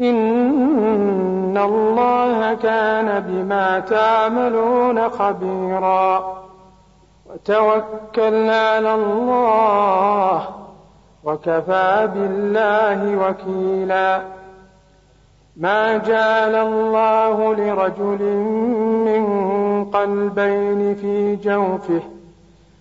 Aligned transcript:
إن 0.00 1.58
الله 1.58 2.54
كان 2.54 3.20
بما 3.20 3.80
تعملون 3.80 5.08
خبيرا 5.08 6.38
وتوكل 7.26 8.50
على 8.50 8.94
الله 8.94 10.48
وكفى 11.24 12.08
بالله 12.14 13.28
وكيلا 13.28 14.22
ما 15.56 15.96
جعل 15.96 16.54
الله 16.54 17.54
لرجل 17.54 18.22
من 19.06 19.24
قلبين 19.84 20.94
في 20.94 21.36
جوفه 21.36 22.17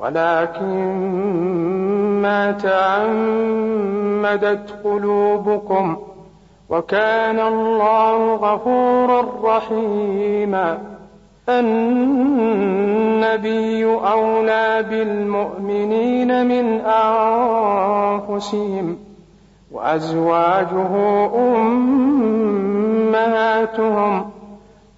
ولكن 0.00 1.00
ما 2.22 2.52
تعمدت 2.52 3.20
قلوبكم 4.84 5.96
وكان 6.70 7.40
الله 7.40 8.34
غفورا 8.34 9.26
رحيما 9.42 10.78
النبي 11.48 11.84
أولى 13.84 14.84
بالمؤمنين 14.90 16.46
من 16.46 16.80
أنفسهم 18.30 18.96
وأزواجه 19.72 20.90
أمهاتهم 23.06 24.30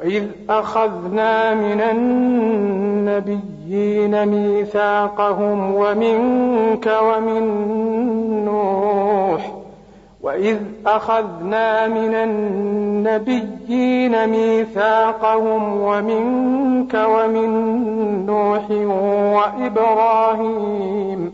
وإذ 0.00 0.24
أخذنا 0.50 1.54
من 1.54 1.80
النبيين 3.10 4.26
ميثاقهم 4.26 5.74
ومنك 5.74 6.98
ومن 7.02 7.44
نوح 8.44 9.52
وإذ 10.22 10.58
أخذنا 10.86 11.88
من 11.88 12.14
النبيين 12.14 14.26
ميثاقهم 14.26 15.80
ومنك 15.80 16.94
ومن 16.94 17.50
نوح 18.26 18.70
وإبراهيم 19.36 21.32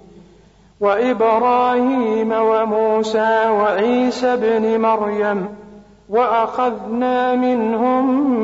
وإبراهيم 0.81 2.33
وموسى 2.33 3.49
وعيسى 3.49 4.35
ابن 4.35 4.81
مريم 4.81 5.49
وأخذنا 6.09 7.35
منهم 7.35 8.44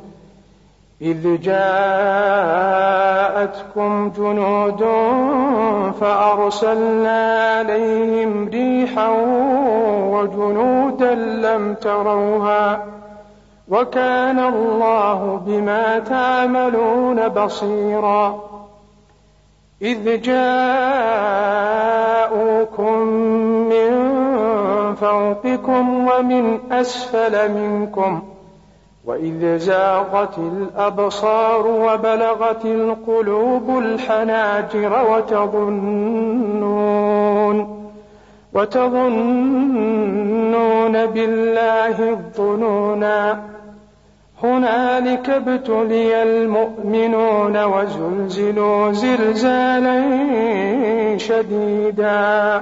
إذ 1.01 1.41
جاءتكم 1.41 2.91
جنود 4.17 4.85
فأرسلنا 5.99 7.53
عليهم 7.57 8.49
ريحا 8.49 9.09
وجنودا 10.11 11.15
لم 11.15 11.73
تروها 11.73 12.85
وكان 13.69 14.39
الله 14.39 15.41
بما 15.45 15.99
تعملون 15.99 17.27
بصيرا 17.27 18.39
إذ 19.81 20.21
جاءوكم 20.21 20.57
من 23.69 23.91
فوقكم 24.95 26.07
ومن 26.07 26.59
أسفل 26.71 27.51
منكم 27.51 28.21
وإذ 29.05 29.57
زاغت 29.57 30.37
الأبصار 30.37 31.67
وبلغت 31.67 32.65
القلوب 32.65 33.77
الحناجر 33.77 35.05
وتظنون 35.11 36.51
وتظنون 38.53 39.85
بالله 41.05 42.09
الظنونا 42.09 43.41
هنالك 44.43 45.29
ابتلي 45.29 46.23
المؤمنون 46.23 47.63
وزلزلوا 47.63 48.91
زلزالا 48.91 50.01
شديدا 51.17 52.61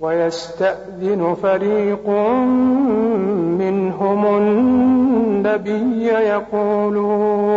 ويستأذن 0.00 1.36
فريق 1.42 2.08
منهم 3.58 4.36
النبي 4.36 6.06
يقولون 6.06 7.50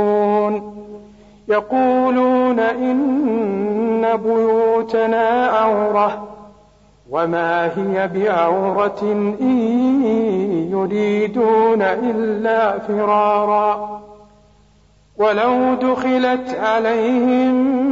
يقولون 1.47 2.59
إن 2.59 4.17
بيوتنا 4.23 5.45
عورة 5.45 6.27
وما 7.09 7.65
هي 7.65 8.07
بعورة 8.07 9.01
إن 9.41 10.03
يريدون 10.71 11.81
إلا 11.81 12.79
فرارا 12.79 14.01
ولو 15.17 15.73
دخلت 15.73 16.57
عليهم 16.59 17.83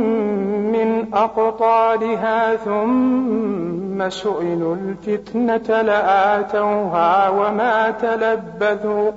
أقطارها 1.23 2.55
ثم 2.55 4.09
سئلوا 4.09 4.75
الفتنة 4.75 5.81
لآتوها 5.81 7.29
وما 7.29 7.91
تلبثوا 7.91 9.11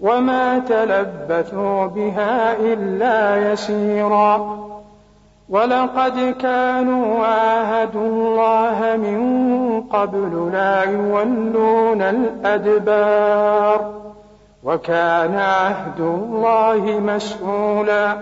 وما 0.00 0.58
تلبثوا 0.58 1.86
بها 1.86 2.56
إلا 2.56 3.52
يسيرا. 3.52 4.58
ولقد 5.48 6.34
كانوا 6.40 7.26
عاهدوا 7.26 8.08
الله 8.08 8.96
من 8.96 9.80
قبل 9.80 10.50
لا 10.52 10.82
يولون 10.82 12.02
الأدبار. 12.02 13.90
وكان 14.64 15.34
عهد 15.34 16.00
الله 16.00 17.00
مسؤولا. 17.00 18.16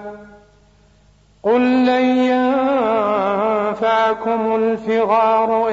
قل 1.47 1.87
لن 1.87 2.05
ينفعكم 3.67 4.55
الفغار 4.55 5.65